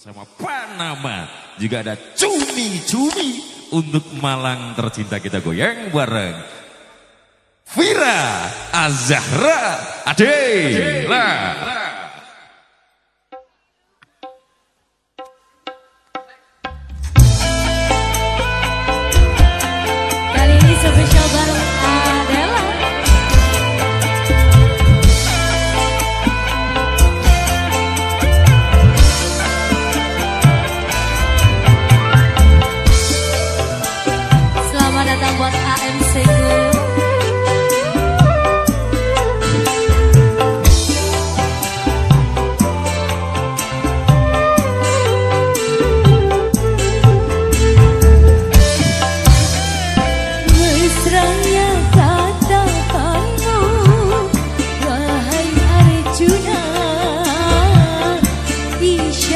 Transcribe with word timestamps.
bersama 0.00 0.24
Panama 0.40 1.28
juga 1.60 1.84
ada 1.84 1.92
cumi-cumi 2.16 3.44
untuk 3.68 4.00
Malang 4.16 4.72
tercinta 4.72 5.20
kita 5.20 5.44
goyang 5.44 5.92
bareng 5.92 6.40
Vira 7.76 8.48
Azahra 8.72 9.60
Adela 10.08 11.28
Ade. 11.52 11.79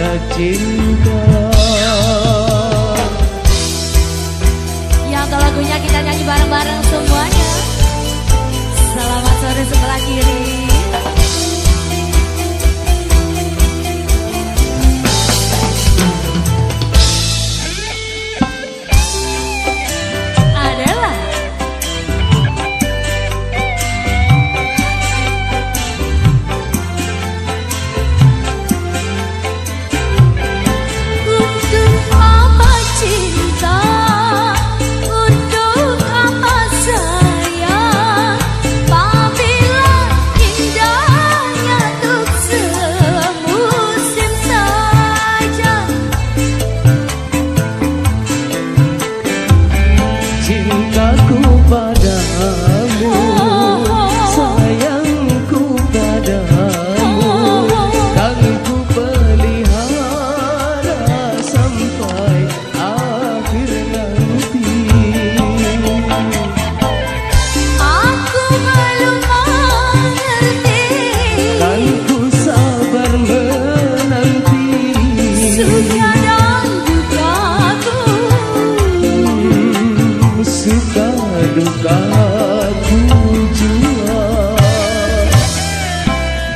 rasa 0.00 0.18
cinta. 0.32 1.39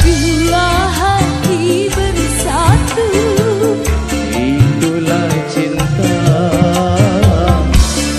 Jual 0.05 0.85
hati 0.97 1.93
bersatu, 1.93 3.09
itulah 4.33 5.29
cinta. 5.53 6.17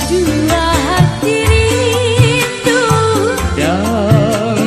Jual 0.06 0.54
hati 0.86 1.38
rindu 1.50 2.86
dalam 3.58 4.62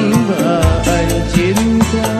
cinta. 1.30 2.10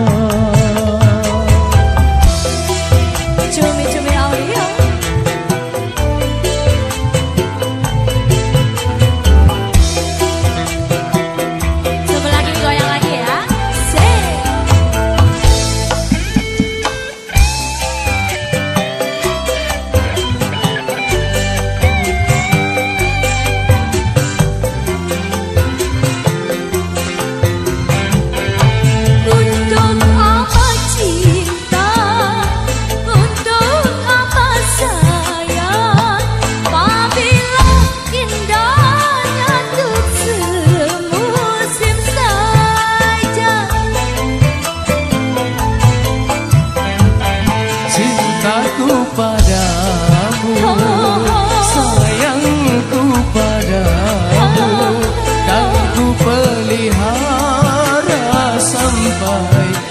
away. 59.52 59.87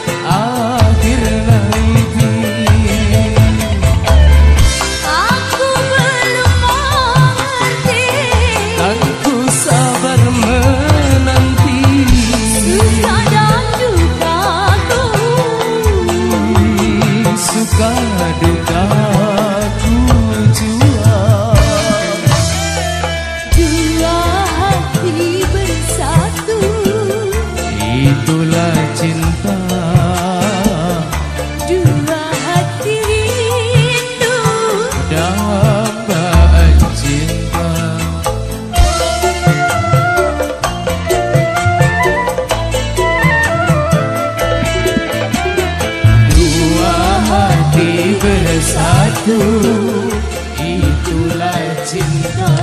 itulah 50.56 51.60
cinta. 51.84 52.57